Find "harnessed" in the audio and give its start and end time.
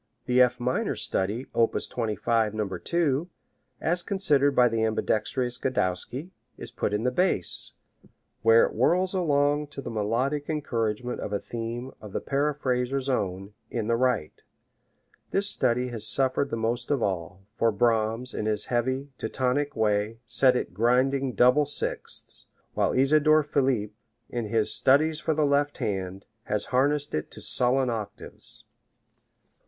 26.73-27.13